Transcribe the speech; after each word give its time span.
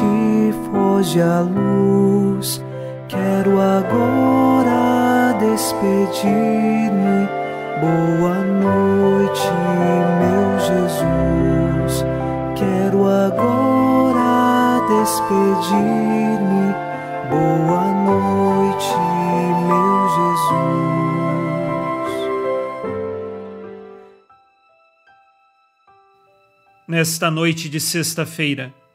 Noite, 0.00 0.54
foge 0.70 1.20
a 1.20 1.40
luz. 1.40 2.64
Quero 3.08 3.60
agora 3.60 5.36
despedir-me. 5.38 7.28
Boa 7.80 8.36
noite, 8.42 9.50
meu 10.18 10.58
Jesus. 10.60 12.04
Quero 12.56 13.06
agora 13.06 14.80
despedir-me. 14.88 16.74
Boa 17.28 17.92
noite, 17.92 18.96
meu 19.66 20.08
Jesus. 20.16 21.02
Nesta 26.88 27.30
noite 27.30 27.68
de 27.68 27.80
sexta-feira, 27.80 28.72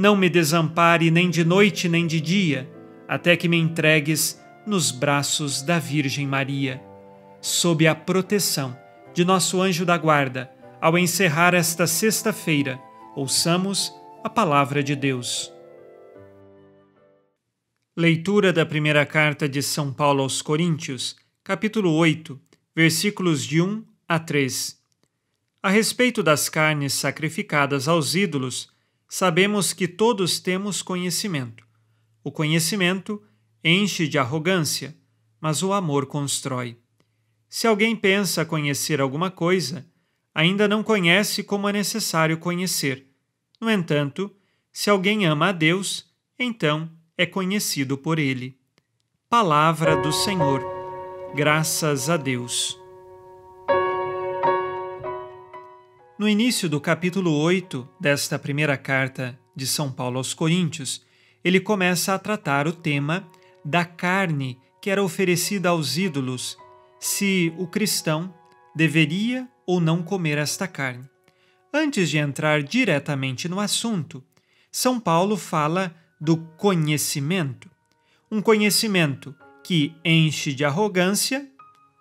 não 0.00 0.16
me 0.16 0.30
desampare 0.30 1.10
nem 1.10 1.28
de 1.28 1.44
noite 1.44 1.86
nem 1.86 2.06
de 2.06 2.22
dia, 2.22 2.66
até 3.06 3.36
que 3.36 3.46
me 3.46 3.58
entregues 3.58 4.40
nos 4.66 4.90
braços 4.90 5.60
da 5.60 5.78
Virgem 5.78 6.26
Maria. 6.26 6.82
Sob 7.38 7.86
a 7.86 7.94
proteção 7.94 8.74
de 9.12 9.26
nosso 9.26 9.60
anjo 9.60 9.84
da 9.84 9.98
guarda, 9.98 10.50
ao 10.80 10.96
encerrar 10.96 11.52
esta 11.52 11.86
sexta-feira, 11.86 12.80
ouçamos 13.14 13.92
a 14.24 14.30
palavra 14.30 14.82
de 14.82 14.96
Deus. 14.96 15.52
Leitura 17.94 18.54
da 18.54 18.64
primeira 18.64 19.04
carta 19.04 19.46
de 19.46 19.62
São 19.62 19.92
Paulo 19.92 20.22
aos 20.22 20.40
Coríntios, 20.40 21.14
capítulo 21.44 21.92
8, 21.92 22.40
versículos 22.74 23.44
de 23.44 23.60
1 23.60 23.84
a 24.08 24.18
3. 24.18 24.78
A 25.62 25.68
respeito 25.68 26.22
das 26.22 26.48
carnes 26.48 26.94
sacrificadas 26.94 27.86
aos 27.86 28.14
ídolos, 28.14 28.79
sabemos 29.10 29.72
que 29.72 29.88
todos 29.88 30.38
temos 30.38 30.82
conhecimento. 30.82 31.66
O 32.22 32.30
conhecimento 32.30 33.20
enche 33.62 34.06
de 34.06 34.16
arrogância, 34.18 34.96
mas 35.40 35.64
o 35.64 35.72
amor 35.72 36.06
constrói. 36.06 36.78
Se 37.48 37.66
alguém 37.66 37.96
pensa 37.96 38.44
conhecer 38.44 39.00
alguma 39.00 39.28
coisa, 39.28 39.84
ainda 40.32 40.68
não 40.68 40.84
conhece 40.84 41.42
como 41.42 41.68
é 41.68 41.72
necessário 41.72 42.38
conhecer. 42.38 43.08
No 43.60 43.68
entanto, 43.68 44.32
se 44.72 44.88
alguém 44.88 45.26
ama 45.26 45.48
a 45.48 45.52
Deus, 45.52 46.08
então 46.38 46.88
é 47.18 47.26
conhecido 47.26 47.98
por 47.98 48.20
ele. 48.20 48.60
Palavra 49.28 49.96
do 49.96 50.12
Senhor. 50.12 50.62
Graças 51.34 52.08
a 52.08 52.16
Deus. 52.16 52.79
No 56.20 56.28
início 56.28 56.68
do 56.68 56.78
capítulo 56.78 57.32
8 57.32 57.88
desta 57.98 58.38
primeira 58.38 58.76
carta 58.76 59.40
de 59.56 59.66
São 59.66 59.90
Paulo 59.90 60.18
aos 60.18 60.34
Coríntios, 60.34 61.02
ele 61.42 61.58
começa 61.58 62.12
a 62.12 62.18
tratar 62.18 62.68
o 62.68 62.74
tema 62.74 63.26
da 63.64 63.86
carne 63.86 64.58
que 64.82 64.90
era 64.90 65.02
oferecida 65.02 65.70
aos 65.70 65.96
ídolos, 65.96 66.58
se 66.98 67.54
o 67.56 67.66
cristão 67.66 68.34
deveria 68.76 69.48
ou 69.66 69.80
não 69.80 70.02
comer 70.02 70.36
esta 70.36 70.68
carne. 70.68 71.08
Antes 71.72 72.10
de 72.10 72.18
entrar 72.18 72.62
diretamente 72.62 73.48
no 73.48 73.58
assunto, 73.58 74.22
São 74.70 75.00
Paulo 75.00 75.38
fala 75.38 75.96
do 76.20 76.36
conhecimento, 76.36 77.70
um 78.30 78.42
conhecimento 78.42 79.34
que 79.64 79.96
enche 80.04 80.52
de 80.52 80.66
arrogância 80.66 81.48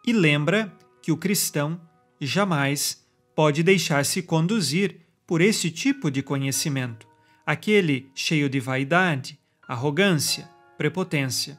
e 0.06 0.12
lembra 0.12 0.78
que 1.02 1.10
o 1.10 1.16
cristão 1.16 1.80
jamais 2.20 3.08
pode 3.40 3.64
deixar-se 3.64 4.22
conduzir 4.22 4.98
por 5.26 5.40
esse 5.40 5.72
tipo 5.72 6.12
de 6.12 6.22
conhecimento, 6.22 7.08
aquele 7.46 8.12
cheio 8.14 8.50
de 8.50 8.60
vaidade, 8.60 9.40
arrogância, 9.66 10.50
prepotência. 10.78 11.58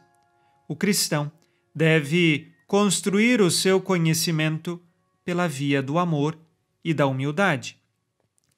O 0.69 0.77
cristão 0.77 1.33
deve 1.75 2.53
construir 2.67 3.41
o 3.41 3.51
seu 3.51 3.81
conhecimento 3.81 4.79
pela 5.25 5.49
via 5.49 5.83
do 5.83 5.99
amor 5.99 6.39
e 6.85 6.93
da 6.93 7.07
humildade. 7.07 7.79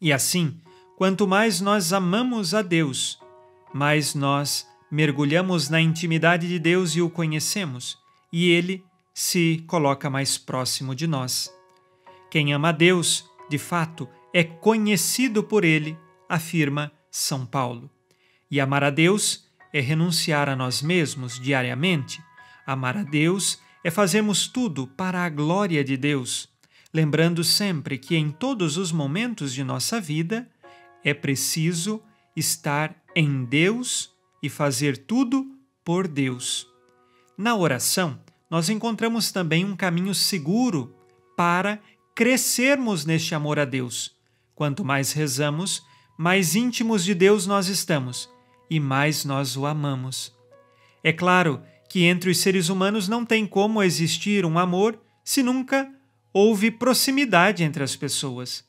E 0.01 0.13
assim, 0.13 0.59
quanto 0.99 1.25
mais 1.25 1.61
nós 1.61 1.93
amamos 1.93 2.55
a 2.55 2.61
Deus, 2.61 3.21
mais 3.73 4.17
nós 4.17 4.67
mergulhamos 4.91 5.69
na 5.69 5.81
intimidade 5.81 6.49
de 6.49 6.59
Deus 6.59 6.97
e 6.97 7.01
o 7.01 7.09
conhecemos, 7.09 7.97
e 8.33 8.51
ele 8.51 8.85
se 9.15 9.63
coloca 9.69 10.11
mais 10.11 10.37
próximo 10.37 10.93
de 10.93 11.07
nós. 11.07 11.62
Quem 12.33 12.53
ama 12.53 12.71
a 12.71 12.73
Deus, 12.73 13.31
de 13.49 13.59
fato, 13.59 14.09
é 14.33 14.43
conhecido 14.43 15.45
por 15.45 15.63
ele, 15.63 15.99
afirma 16.29 16.91
São 17.11 17.45
Paulo. 17.45 17.89
E 18.51 18.59
amar 18.59 18.83
a 18.83 18.91
Deus 18.91 19.47
é 19.73 19.81
renunciar 19.81 20.49
a 20.49 20.57
nós 20.57 20.81
mesmos 20.81 21.39
diariamente. 21.39 22.21
Amar 22.67 22.97
a 22.97 23.03
Deus 23.03 23.61
é 23.85 23.91
fazermos 23.91 24.49
tudo 24.49 24.87
para 24.87 25.23
a 25.23 25.29
glória 25.29 25.85
de 25.85 25.97
Deus 25.99 26.51
lembrando 26.93 27.43
sempre 27.43 27.97
que 27.97 28.17
em 28.17 28.31
todos 28.31 28.77
os 28.77 28.93
momentos 28.93 29.55
de 29.55 29.65
nossa 29.65 30.01
vida 30.01 30.49
é 31.03 31.15
preciso 31.15 32.03
estar 32.37 32.95
em 33.17 33.45
Deus 33.45 34.11
e 34.43 34.49
fazer 34.49 34.99
tudo 34.99 35.47
por 35.85 36.07
Deus. 36.07 36.69
Na 37.37 37.57
oração, 37.57 38.21
nós 38.51 38.69
encontramos 38.69 39.33
também 39.33 39.65
um 39.65 39.75
caminho 39.75 40.15
seguro 40.15 40.95
para 41.37 41.81
crescermos 42.15 43.05
neste 43.05 43.35
amor 43.35 43.59
a 43.59 43.65
Deus. 43.65 44.15
Quanto 44.55 44.85
mais 44.85 45.13
rezamos, 45.13 45.83
mais 46.17 46.55
íntimos 46.55 47.05
de 47.05 47.15
Deus 47.15 47.47
nós 47.47 47.69
estamos 47.69 48.29
e 48.69 48.79
mais 48.79 49.25
nós 49.25 49.57
o 49.57 49.67
amamos. 49.67 50.35
É 51.03 51.13
claro 51.13 51.63
que 51.89 52.05
entre 52.05 52.31
os 52.31 52.39
seres 52.39 52.69
humanos 52.69 53.09
não 53.09 53.25
tem 53.25 53.47
como 53.47 53.83
existir 53.83 54.45
um 54.47 54.59
amor 54.59 54.99
se 55.25 55.43
nunca 55.43 55.91
houve 56.33 56.71
proximidade 56.71 57.63
entre 57.63 57.83
as 57.83 57.97
pessoas. 57.97 58.65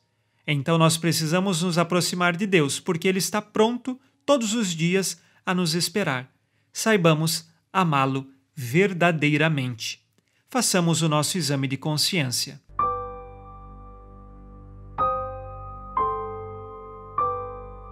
Então 0.46 0.76
nós 0.76 0.96
precisamos 0.96 1.62
nos 1.62 1.78
aproximar 1.78 2.36
de 2.36 2.46
Deus, 2.46 2.78
porque 2.78 3.08
Ele 3.08 3.18
está 3.18 3.40
pronto 3.40 3.98
todos 4.26 4.52
os 4.52 4.74
dias 4.74 5.18
a 5.44 5.54
nos 5.54 5.74
esperar. 5.74 6.30
Saibamos 6.72 7.48
amá-lo 7.72 8.26
verdadeiramente. 8.54 10.02
Façamos 10.50 11.02
o 11.02 11.08
nosso 11.08 11.38
exame 11.38 11.66
de 11.66 11.76
consciência. 11.76 12.60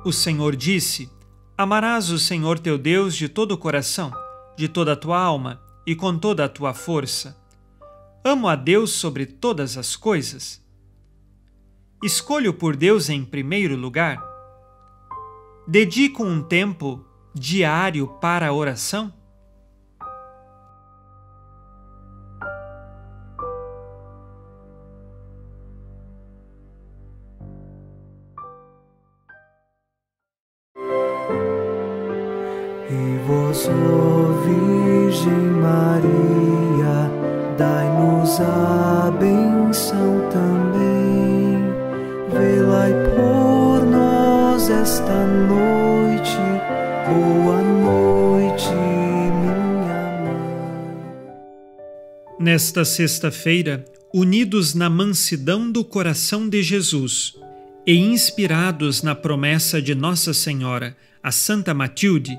O 0.05 0.13
Senhor 0.13 0.57
disse: 0.57 1.09
Amarás 1.57 2.11
o 2.11 2.19
Senhor 2.19 2.59
teu 2.59 2.77
Deus 2.77 3.15
de 3.15 3.29
todo 3.29 3.53
o 3.53 3.59
coração, 3.59 4.13
de 4.57 4.69
toda 4.69 4.95
a 4.95 4.97
tua 4.97 5.17
alma 5.17 5.63
e 5.87 5.95
com 5.95 6.19
toda 6.19 6.45
a 6.45 6.49
tua 6.49 6.75
força. 6.75 7.37
Amo 8.25 8.49
a 8.49 8.57
Deus 8.57 8.91
sobre 8.91 9.27
todas 9.27 9.79
as 9.79 9.95
coisas? 9.95 10.61
Escolho 12.03 12.53
por 12.53 12.75
Deus 12.75 13.09
em 13.09 13.25
primeiro 13.25 13.77
lugar? 13.77 14.21
Dedico 15.69 16.25
um 16.25 16.43
tempo 16.43 17.05
diário 17.33 18.09
para 18.21 18.49
a 18.49 18.53
oração? 18.53 19.13
E 32.93 33.19
vós, 33.27 33.69
ó 33.69 34.33
Virgem 34.45 35.33
Maria, 35.63 37.11
dai-nos 37.57 38.39
a 38.39 39.11
benção 39.19 40.29
também. 40.31 41.73
Velai 42.31 42.93
por 43.17 43.87
nós 43.87 44.69
esta 44.69 45.27
noite. 45.27 46.37
Boa 47.09 47.63
noite, 47.63 48.69
minha 48.69 49.57
mãe. 50.21 51.17
Nesta 52.39 52.85
sexta-feira, 52.85 53.87
unidos 54.13 54.75
na 54.75 54.91
mansidão 54.91 55.73
do 55.73 55.83
coração 55.83 56.47
de 56.47 56.63
Jesus 56.63 57.39
e 57.87 57.97
inspirados 57.97 59.03
na 59.03 59.15
promessa 59.15 59.81
de 59.81 59.95
Nossa 59.95 60.35
Senhora, 60.35 60.95
a 61.23 61.33
Santa 61.33 61.73
Matilde, 61.73 62.39